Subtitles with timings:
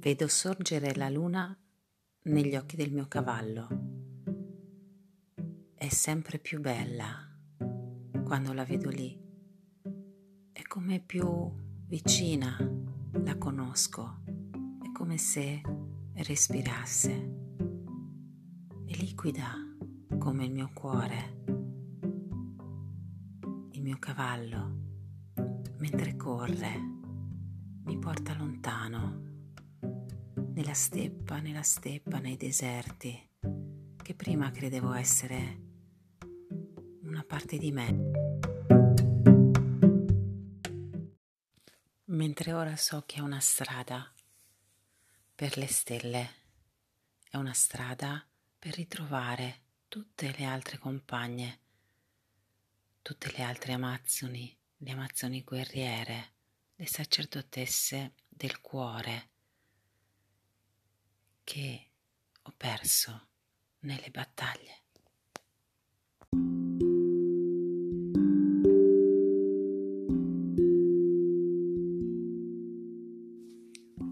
[0.00, 1.54] Vedo sorgere la luna
[2.22, 3.68] negli occhi del mio cavallo.
[5.74, 7.30] È sempre più bella
[8.24, 9.14] quando la vedo lì.
[10.52, 11.52] È come più
[11.84, 12.56] vicina
[13.12, 14.22] la conosco.
[14.82, 15.60] È come se
[16.14, 17.10] respirasse.
[18.86, 19.52] È liquida
[20.16, 21.42] come il mio cuore.
[23.72, 24.78] Il mio cavallo,
[25.76, 26.72] mentre corre,
[27.84, 29.28] mi porta lontano
[30.60, 33.30] nella steppa, nella steppa, nei deserti,
[34.02, 35.58] che prima credevo essere
[37.00, 38.10] una parte di me.
[42.04, 44.12] Mentre ora so che è una strada
[45.34, 46.30] per le stelle,
[47.30, 48.22] è una strada
[48.58, 51.60] per ritrovare tutte le altre compagne,
[53.00, 56.32] tutte le altre amazzoni, le amazzoni guerriere,
[56.74, 59.30] le sacerdotesse del cuore
[61.50, 61.88] che
[62.42, 63.30] ho perso
[63.80, 64.84] nelle battaglie.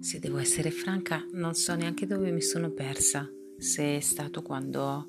[0.00, 5.08] Se devo essere franca, non so neanche dove mi sono persa, se è stato quando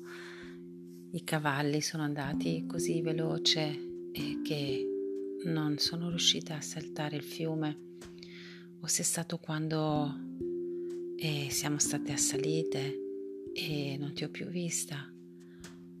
[1.10, 4.08] i cavalli sono andati così veloce
[4.42, 4.86] che
[5.44, 7.96] non sono riuscita a saltare il fiume,
[8.80, 10.32] o se è stato quando
[11.26, 13.00] e siamo state assalite
[13.54, 15.10] e non ti ho più vista,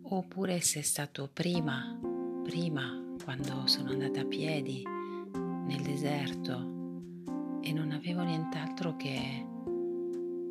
[0.02, 1.98] oppure se è stato prima,
[2.42, 6.52] prima quando sono andata a piedi nel deserto
[7.62, 9.46] e non avevo nient'altro che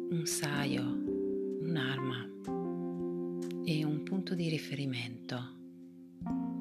[0.09, 0.81] un saio,
[1.61, 2.27] un'arma
[3.65, 5.37] e un punto di riferimento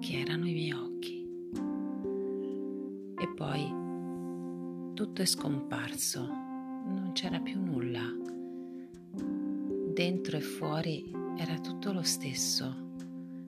[0.00, 1.26] che erano i miei occhi.
[3.16, 6.41] E poi tutto è scomparso
[6.84, 8.02] non c'era più nulla.
[9.92, 12.90] Dentro e fuori era tutto lo stesso.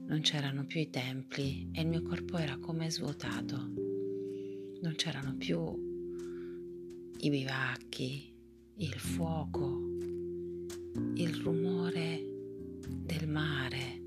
[0.06, 3.56] Non c'erano più i templi e il mio corpo era come svuotato.
[3.56, 8.32] Non c'erano più i bivacchi,
[8.76, 9.80] il fuoco,
[11.14, 12.32] il rumore
[12.86, 14.02] del mare,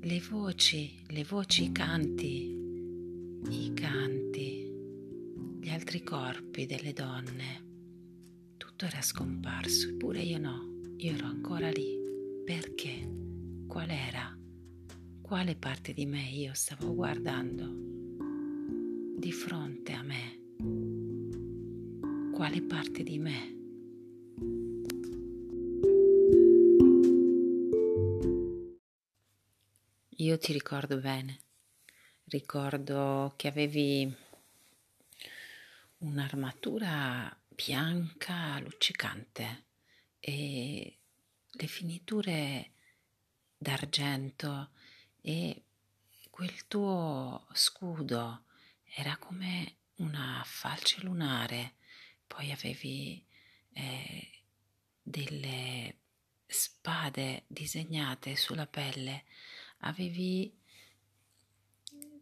[0.00, 2.56] le voci, le voci, i canti,
[3.48, 4.72] i canti,
[5.60, 7.63] gli altri corpi delle donne
[8.84, 11.98] tutto era scomparso, eppure io no, io ero ancora lì.
[12.44, 13.08] Perché?
[13.66, 14.36] Qual era?
[15.22, 17.66] Quale parte di me io stavo guardando?
[19.16, 20.40] Di fronte a me?
[22.32, 23.52] Quale parte di me?
[30.16, 31.40] Io ti ricordo bene,
[32.24, 34.14] ricordo che avevi
[35.98, 39.66] un'armatura bianca luccicante.
[40.20, 40.98] E
[41.50, 42.72] le finiture
[43.56, 44.70] d'argento
[45.20, 45.64] e
[46.30, 48.44] quel tuo scudo
[48.84, 51.74] era come una falce lunare,
[52.26, 53.24] poi avevi
[53.72, 54.42] eh,
[55.02, 55.98] delle
[56.46, 59.24] spade disegnate sulla pelle,
[59.78, 60.52] avevi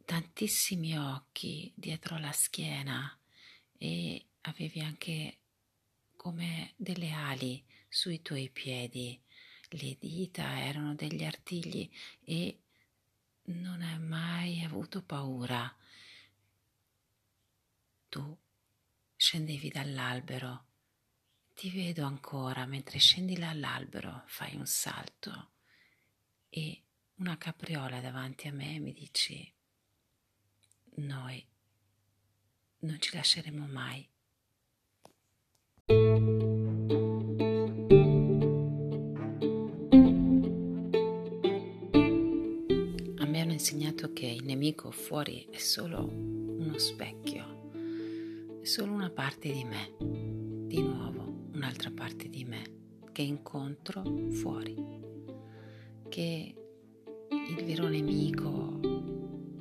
[0.04, 3.18] tantissimi occhi dietro la schiena
[3.78, 5.38] e avevi anche
[6.16, 9.20] come delle ali sui tuoi piedi,
[9.70, 11.90] le dita erano degli artigli
[12.24, 12.62] e
[13.44, 15.74] non hai mai avuto paura.
[18.08, 18.38] Tu
[19.16, 20.66] scendevi dall'albero,
[21.54, 25.52] ti vedo ancora mentre scendi dall'albero, fai un salto
[26.48, 26.82] e
[27.16, 29.52] una capriola davanti a me mi dici
[30.94, 31.46] noi
[32.80, 34.11] non ci lasceremo mai.
[43.18, 47.70] A me hanno insegnato che il nemico fuori è solo uno specchio,
[48.62, 49.94] è solo una parte di me,
[50.66, 52.62] di nuovo un'altra parte di me
[53.12, 54.74] che incontro fuori,
[56.08, 56.54] che
[57.30, 58.80] il vero nemico,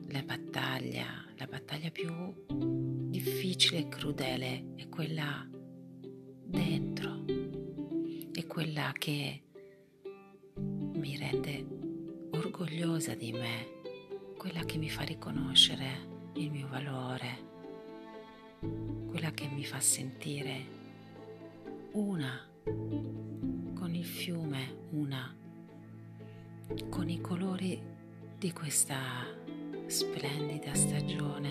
[0.09, 2.09] la battaglia, la battaglia più
[3.09, 5.47] difficile e crudele è quella
[6.51, 7.23] dentro.
[8.31, 9.41] È quella che
[10.55, 11.65] mi rende
[12.31, 13.79] orgogliosa di me,
[14.37, 17.49] quella che mi fa riconoscere il mio valore,
[19.07, 20.79] quella che mi fa sentire
[21.93, 25.35] una con il fiume, una
[26.89, 27.81] con i colori
[28.37, 28.99] di questa
[29.87, 31.49] splendida stagione,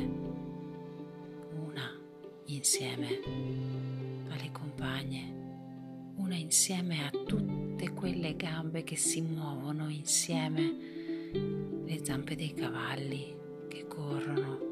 [1.55, 1.99] una
[2.47, 4.00] insieme
[4.32, 5.38] alle compagne
[6.17, 10.77] una insieme a tutte quelle gambe che si muovono insieme,
[11.85, 13.35] le zampe dei cavalli
[13.69, 14.70] che corrono,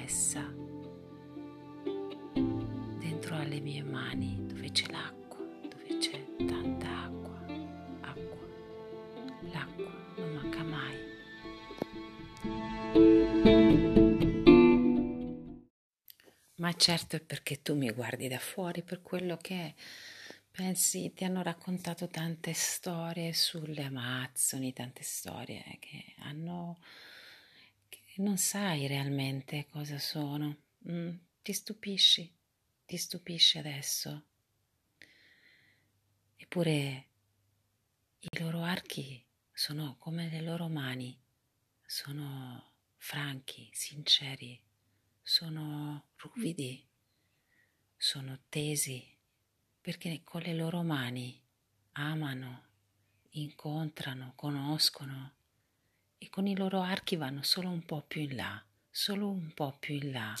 [0.00, 0.40] riflessa
[2.98, 7.44] dentro alle mie mani dove c'è l'acqua, dove c'è tanta acqua,
[8.00, 8.46] acqua,
[9.52, 11.08] l'acqua non manca mai.
[16.56, 19.74] Ma certo è perché tu mi guardi da fuori per quello che
[20.50, 26.78] pensi, ti hanno raccontato tante storie sulle Amazzoni, tante storie che hanno
[28.12, 30.62] che non sai realmente cosa sono.
[30.90, 32.36] Mm, ti stupisci,
[32.84, 34.24] ti stupisci adesso.
[36.34, 37.08] Eppure
[38.18, 41.16] i loro archi sono come le loro mani,
[41.86, 44.60] sono franchi, sinceri,
[45.22, 46.84] sono ruvidi,
[47.96, 49.06] sono tesi,
[49.80, 51.40] perché con le loro mani
[51.92, 52.64] amano,
[53.30, 55.34] incontrano, conoscono
[56.22, 59.74] e con i loro archi vanno solo un po' più in là, solo un po'
[59.80, 60.34] più in là,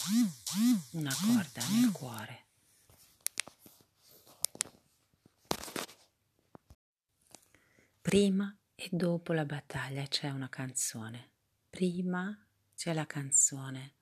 [0.90, 2.44] una corda nel cuore.
[8.02, 11.30] Prima e dopo la battaglia c'è una canzone.
[11.70, 12.38] Prima
[12.76, 13.94] c'è la canzone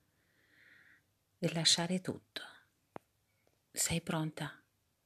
[1.39, 2.43] del lasciare tutto.
[3.71, 4.61] Sei pronta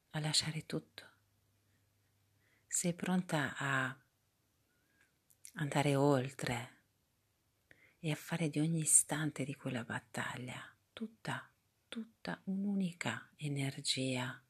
[0.09, 1.03] a lasciare tutto?
[2.65, 4.02] Sei pronta a
[5.53, 6.81] andare oltre
[7.99, 10.61] e a fare di ogni istante di quella battaglia
[10.91, 11.49] tutta,
[11.87, 14.41] tutta un'unica energia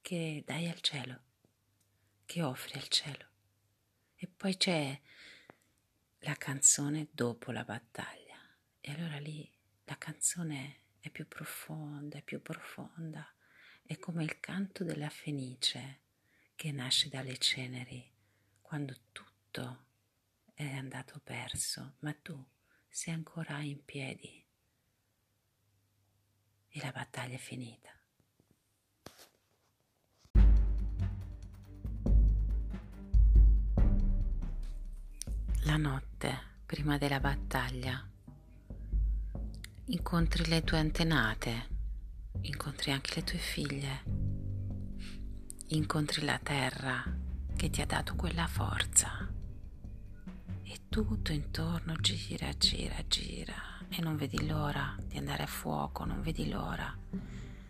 [0.00, 1.20] che dai al cielo,
[2.24, 3.28] che offri al cielo.
[4.16, 5.00] E poi c'è
[6.20, 8.38] la canzone dopo la battaglia.
[8.80, 9.50] E allora lì
[9.84, 13.26] la canzone è più profonda, è più profonda.
[13.82, 16.00] È come il canto della fenice
[16.54, 18.08] che nasce dalle ceneri
[18.60, 19.88] quando tutto
[20.68, 22.38] è andato perso, ma tu
[22.86, 24.44] sei ancora in piedi
[26.68, 27.88] e la battaglia è finita.
[35.62, 38.06] La notte, prima della battaglia,
[39.86, 41.68] incontri le tue antenate,
[42.42, 44.02] incontri anche le tue figlie,
[45.68, 47.02] incontri la terra
[47.56, 49.29] che ti ha dato quella forza
[50.72, 53.54] e tutto intorno gira, gira, gira.
[53.88, 56.96] E non vedi l'ora di andare a fuoco, non vedi l'ora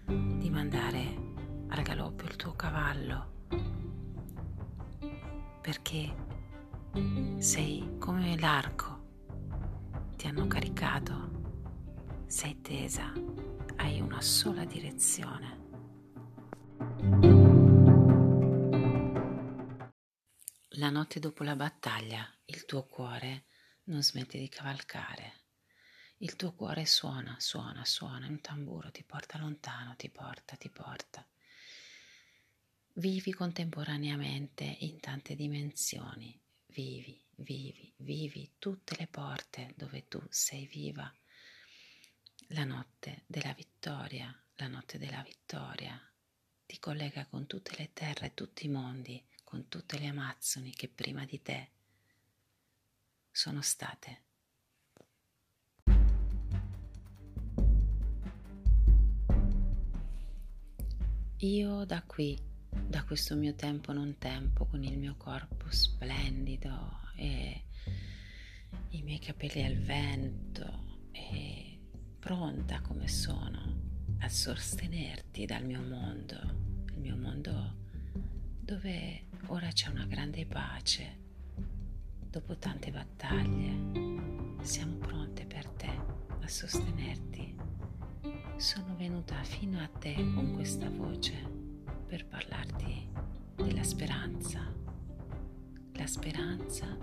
[0.05, 1.17] di mandare
[1.69, 3.39] al galoppo il tuo cavallo.
[5.63, 6.15] Perché
[7.39, 8.99] sei come l'arco,
[10.17, 13.11] ti hanno caricato, sei tesa,
[13.77, 15.60] hai una sola direzione.
[20.81, 23.45] La notte dopo la battaglia il tuo cuore
[23.85, 25.43] non smette di cavalcare.
[26.19, 31.29] Il tuo cuore suona, suona, suona, un tamburo ti porta lontano, ti porta, ti porta.
[32.95, 41.15] Vivi contemporaneamente in tante dimensioni, vivi, vivi, vivi tutte le porte dove tu sei viva.
[42.55, 46.01] La notte della vittoria, la notte della vittoria
[46.65, 51.25] ti collega con tutte le terre, tutti i mondi, con tutte le Amazzoni che prima
[51.25, 51.71] di te
[53.33, 54.23] sono state.
[61.39, 62.39] Io da qui
[62.71, 67.65] da questo mio tempo non tempo con il mio corpo splendido e
[68.91, 71.89] i miei capelli al vento e
[72.21, 76.39] pronta come sono a sostenerti dal mio mondo,
[76.93, 77.89] il mio mondo
[78.71, 81.19] dove ora c'è una grande pace.
[82.31, 85.91] Dopo tante battaglie siamo pronte per te
[86.41, 87.57] a sostenerti.
[88.59, 91.35] Sono venuta fino a te con questa voce
[92.07, 93.09] per parlarti
[93.57, 94.73] della speranza,
[95.95, 96.97] la speranza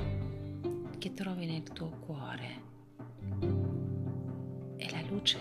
[0.97, 2.63] che trovi nel tuo cuore
[4.77, 5.37] è la luce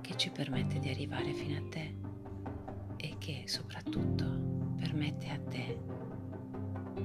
[0.00, 1.94] che ci permette di arrivare fino a te
[2.96, 5.78] e che soprattutto permette a te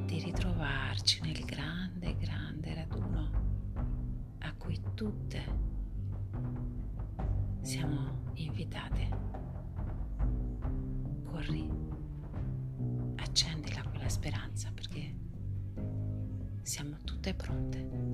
[0.05, 3.31] di ritrovarci nel grande, grande raduno
[4.39, 5.43] a cui tutte
[7.61, 9.09] siamo invitate.
[11.25, 11.69] Corri,
[13.15, 15.15] accendila quella speranza perché
[16.61, 18.10] siamo tutte pronte.